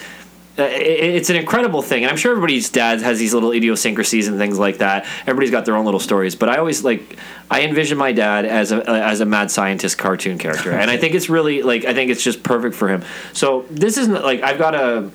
[0.59, 4.37] uh, it's an incredible thing, and I'm sure everybody's dad has these little idiosyncrasies and
[4.37, 5.07] things like that.
[5.23, 7.17] Everybody's got their own little stories, but I always like
[7.51, 11.15] I envision my dad as a as a mad scientist cartoon character, and I think
[11.15, 13.03] it's really like I think it's just perfect for him.
[13.33, 15.11] So this isn't like I've got a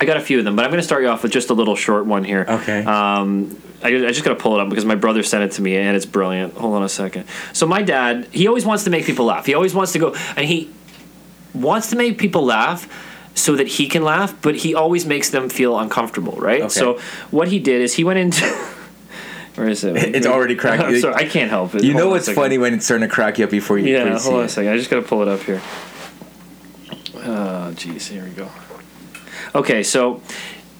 [0.00, 1.50] I got a few of them, but I'm going to start you off with just
[1.50, 2.44] a little short one here.
[2.46, 2.84] Okay.
[2.84, 5.62] Um, I, I just got to pull it up because my brother sent it to
[5.62, 6.54] me and it's brilliant.
[6.54, 7.26] Hold on a second.
[7.52, 9.46] So my dad, he always wants to make people laugh.
[9.46, 10.70] He always wants to go and he
[11.54, 12.88] wants to make people laugh
[13.34, 16.62] so that he can laugh, but he always makes them feel uncomfortable, right?
[16.62, 16.68] Okay.
[16.70, 16.98] So
[17.30, 18.44] what he did is he went into.
[19.54, 19.96] Where is it?
[20.16, 20.98] It's already cracking.
[21.00, 21.84] Sorry, I can't help it.
[21.84, 22.42] You Hold know on a it's second.
[22.42, 24.72] funny when it's starting to crack you up before you, Yeah, hold on a second.
[24.72, 25.60] I just got to pull it up here.
[27.16, 28.48] Oh, jeez, here we go.
[29.54, 30.20] Okay, so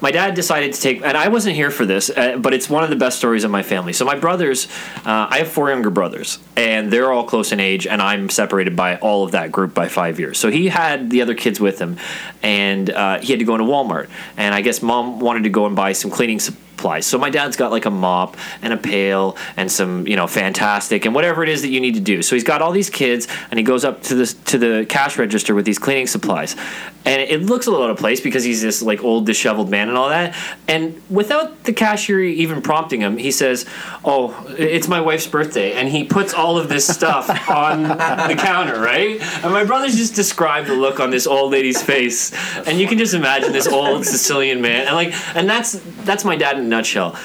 [0.01, 2.85] my dad decided to take, and I wasn't here for this, uh, but it's one
[2.85, 3.93] of the best stories of my family.
[3.93, 7.87] So my brothers, uh, I have four younger brothers, and they're all close in age,
[7.87, 10.39] and I'm separated by all of that group by five years.
[10.39, 11.97] So he had the other kids with him,
[12.43, 15.67] and uh, he had to go into Walmart, and I guess mom wanted to go
[15.67, 16.68] and buy some cleaning supplies.
[17.05, 21.05] So my dad's got like a mop and a pail and some, you know, Fantastik
[21.05, 22.23] and whatever it is that you need to do.
[22.23, 25.19] So he's got all these kids and he goes up to this to the cash
[25.19, 26.57] register with these cleaning supplies.
[27.05, 29.89] And it looks a little out of place because he's this like old disheveled man
[29.89, 30.37] and all that.
[30.67, 33.65] And without the cashier even prompting him, he says,
[34.05, 38.79] "Oh, it's my wife's birthday." And he puts all of this stuff on the counter,
[38.79, 39.21] right?
[39.43, 42.33] And my brothers just described the look on this old lady's face.
[42.67, 44.87] And you can just imagine this old Sicilian man.
[44.87, 47.17] And like and that's that's my dad in nutshell.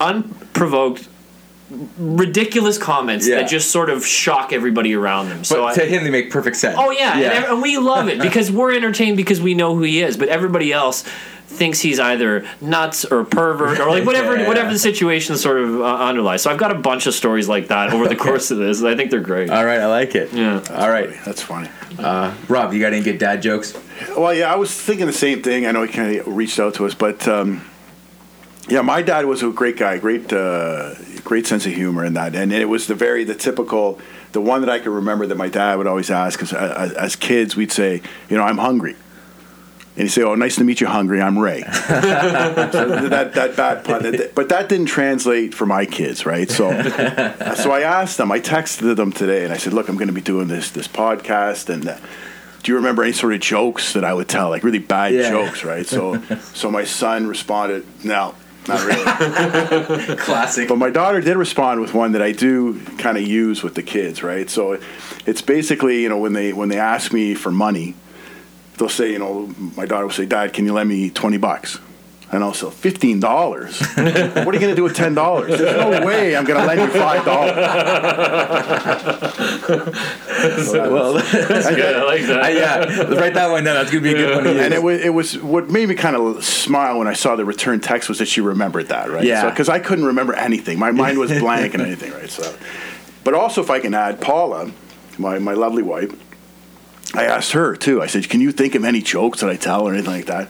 [0.00, 1.08] Unprovoked
[1.98, 3.36] ridiculous comments Yeah.
[3.36, 5.42] that just sort of shock everybody around them.
[5.44, 6.76] So But I, to him, they make perfect sense.
[6.78, 10.02] Oh yeah, And, and we love it because we're entertained because we know who he
[10.02, 11.02] is, but everybody else
[11.46, 14.48] thinks he's either nuts or pervert or like whatever Yeah.
[14.48, 16.42] whatever the situation sort of uh, underlies.
[16.42, 18.80] So I've got a bunch of stories like that over the course of this.
[18.80, 19.48] and I think they're great.
[19.50, 20.32] All right, I like it.
[20.32, 20.62] Yeah.
[20.74, 21.68] All right, That's funny.
[22.48, 23.74] Rob, you got any good dad jokes?
[24.16, 25.66] Well, yeah, I was thinking the same thing.
[25.66, 27.62] I know he kind of reached out to us, but um,
[28.68, 30.94] yeah, my dad was a great guy, great, uh,
[31.24, 33.98] great sense of humor in that, and it was the very the typical,
[34.32, 37.16] the one that I could remember that my dad would always ask because as, as
[37.16, 38.96] kids we'd say, you know, I'm hungry.
[39.94, 41.20] And he'd say, "Oh, nice to meet you, hungry.
[41.20, 41.68] I'm Ray." so
[43.08, 46.48] that that bad pun, but that didn't translate for my kids, right?
[46.50, 46.70] So,
[47.56, 48.32] so I asked them.
[48.32, 50.88] I texted them today, and I said, "Look, I'm going to be doing this this
[50.88, 51.98] podcast, and uh,
[52.62, 55.28] do you remember any sort of jokes that I would tell, like really bad Yeah.
[55.30, 56.22] jokes, right?" So,
[56.54, 58.34] so my son responded, "No,
[58.68, 60.68] not really." Classic.
[60.68, 63.82] But my daughter did respond with one that I do kind of use with the
[63.82, 64.48] kids, right?
[64.48, 64.78] So
[65.26, 67.94] it's basically, you know, when they when they ask me for money,
[68.78, 71.78] they'll say, you know, my daughter will say, "Dad, can you lend me twenty bucks?"
[72.32, 73.78] And I'll fifteen dollars.
[73.94, 75.58] what are you going to do with ten dollars?
[75.58, 77.56] There's no way I'm going to lend you five dollars.
[80.72, 81.96] well, That's good.
[81.96, 82.54] I like that.
[82.54, 83.74] yeah, write that one down.
[83.74, 84.62] That's gonna be a good one to use.
[84.62, 87.44] And it was, it was what made me kind of smile when I saw the
[87.44, 89.24] return text was that she remembered that, right?
[89.24, 89.50] Yeah.
[89.50, 90.78] Because I couldn't remember anything.
[90.78, 92.30] My mind was blank and anything, right?
[92.30, 92.56] So,
[93.24, 94.72] but also if I can add Paula,
[95.18, 96.10] my my lovely wife,
[97.14, 98.00] I asked her too.
[98.00, 100.48] I said, "Can you think of any jokes that I tell or anything like that?"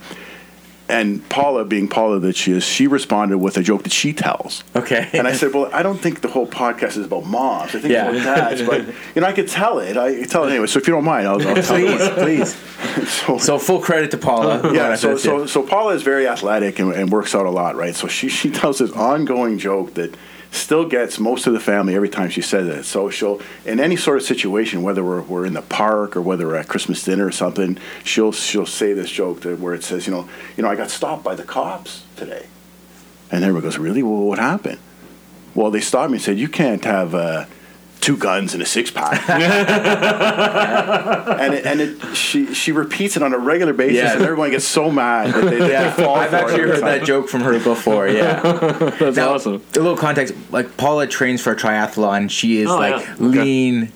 [0.89, 4.63] And Paula, being Paula that she is, she responded with a joke that she tells.
[4.77, 5.09] Okay.
[5.15, 7.75] And I said, "Well, I don't think the whole podcast is about moms.
[7.75, 8.11] I think Yeah.
[8.11, 9.97] it's about dads, but you know, I could tell it.
[9.97, 10.67] I could tell it anyway.
[10.67, 12.57] So if you don't mind, I'll, I'll tell please, please.
[13.09, 14.75] So, So full credit to Paula.
[14.75, 17.95] yeah, so, so so Paula is very athletic and, and works out a lot, right?
[17.95, 20.15] So she she tells this ongoing joke that
[20.53, 22.85] still gets most of the family every time she says it.
[22.85, 26.47] So she'll in any sort of situation, whether we're, we're in the park or whether
[26.47, 30.07] we're at Christmas dinner or something, she'll she'll say this joke that where it says,
[30.07, 32.47] you know, you know, I got stopped by the cops today,
[33.31, 34.03] and everyone goes, really?
[34.03, 34.79] Well, what happened?
[35.55, 37.15] Well, they stopped me and said, you can't have.
[37.15, 37.47] Uh,
[38.03, 39.43] Two guns and a six pack, and
[41.55, 44.13] it, and it, she she repeats it on a regular basis, Yeah.
[44.15, 46.71] and everyone gets so mad that they, that yeah, they fall I've for actually every
[46.73, 48.09] heard that joke from her before.
[48.09, 48.41] Yeah,
[49.01, 49.55] That's Now, awesome.
[49.55, 52.29] A little context: like Paula trains for a triathlon.
[52.31, 53.15] She is Oh, like yeah.
[53.15, 53.25] Okay.
[53.25, 53.93] lean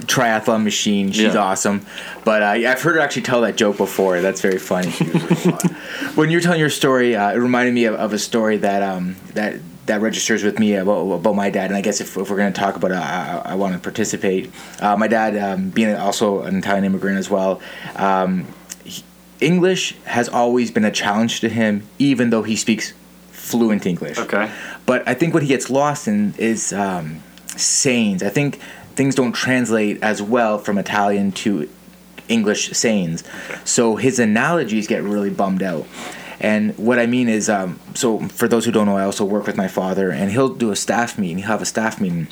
[0.00, 1.12] triathlon machine.
[1.12, 1.40] She's Yeah.
[1.40, 1.84] awesome.
[2.24, 4.20] But uh, I've heard her actually tell that joke before.
[4.22, 4.90] That's very funny.
[6.14, 8.82] when you were telling your story, uh, it reminded me of, of a story that
[8.82, 11.66] um, that that registers with me about, about my dad.
[11.66, 13.80] And I guess if, if we're going to talk about it, I, I, want to
[13.80, 14.50] participate.
[14.80, 17.60] Uh, my dad, um, being also an Italian immigrant as well.
[17.96, 18.46] Um,
[18.84, 19.04] he-
[19.40, 22.92] English has always been a challenge to him, even though he speaks
[23.30, 24.18] fluent English.
[24.18, 24.50] Okay.
[24.86, 28.22] But I think what he gets lost in is um, sayings.
[28.22, 28.60] I think
[28.94, 31.68] things don't translate as well from Italian to
[32.28, 33.24] English sayings.
[33.64, 35.86] So his analogies get really bummed out.
[36.42, 39.46] And what I mean is, um, so for those who don't know, I also work
[39.46, 41.38] with my father, and he'll do a staff meeting.
[41.38, 42.26] He'll have a staff meeting,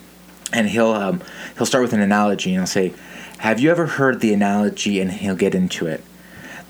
[0.52, 1.22] and he'll um,
[1.56, 2.92] he'll start with an analogy, and he'll say,
[3.38, 6.02] "Have you ever heard the analogy?" And he'll get into it.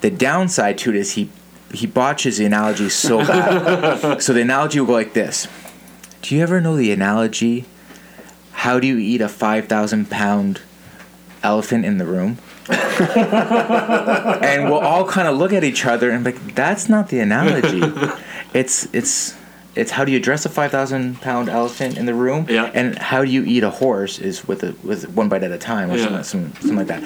[0.03, 1.31] The downside to it is he
[1.73, 4.19] he botches the analogy so bad.
[4.23, 5.49] so the analogy will go like this:
[6.21, 7.65] Do you ever know the analogy?
[8.53, 10.61] How do you eat a five thousand pound
[11.43, 12.37] elephant in the room?
[12.69, 17.21] and we'll all kind of look at each other and be like, "That's not the
[17.21, 17.83] analogy.
[18.55, 19.37] It's it's."
[19.77, 22.73] It's how do you dress a five thousand pound elephant in the room, Yeah.
[22.75, 25.59] and how do you eat a horse is with a with one bite at a
[25.59, 26.03] time, or Yeah.
[26.23, 27.05] something, some, something like that.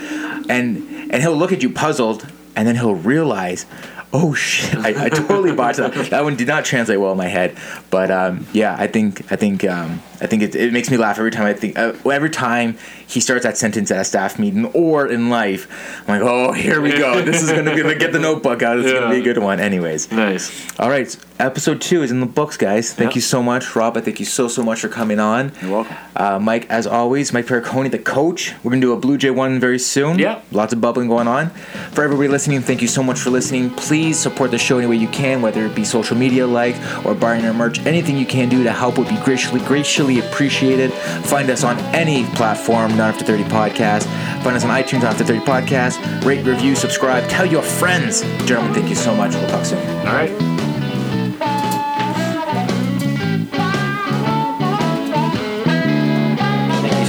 [0.48, 0.78] And
[1.12, 2.26] and he'll look at you puzzled,
[2.56, 3.66] and then he'll realize,
[4.14, 5.92] oh shit, I, I totally botched that.
[6.08, 7.54] That one did not translate well in my head,
[7.90, 11.18] but um, yeah, I think I think um, I think it, it makes me laugh
[11.18, 14.64] every time I think uh, every time he starts that sentence at a staff meeting
[14.72, 15.68] or in life.
[16.08, 17.20] I'm like, oh, here we go.
[17.22, 18.78] This is gonna be like, get the notebook out.
[18.78, 19.60] It's gonna be a good one.
[19.60, 20.50] Anyways, Nice.
[20.80, 22.92] all right, episode two is in the books, guys.
[22.94, 23.14] Thank Yep.
[23.16, 23.96] you so much, Rob.
[23.96, 25.52] I thank you so so much for coming on.
[25.60, 25.96] You're welcome.
[26.16, 28.54] Uh, Mike, as always, Mike Pericone, the coach.
[28.64, 30.18] We're gonna do a Blue Jay one very soon.
[30.18, 30.40] Yeah.
[30.50, 31.50] Lots of bubbling going on.
[31.92, 33.68] For everybody listening, thank you so much for listening.
[33.70, 37.14] Please support the show any way you can, whether it be social media like or
[37.14, 37.84] buying our merch.
[37.84, 40.92] Anything you can do to help would be graciously, graciously we appreciate it.
[41.26, 44.04] Find us on any platform, Not After 30 Podcast.
[44.44, 46.24] Find us on iTunes, Not After 30 Podcast.
[46.24, 47.28] Rate, review, subscribe.
[47.28, 48.20] Tell your friends.
[48.46, 49.34] Gentlemen, thank you so much.
[49.34, 49.84] We'll talk soon.
[50.06, 50.30] All right.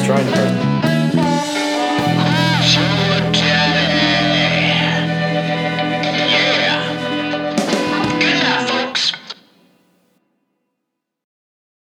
[0.05, 0.54] trying to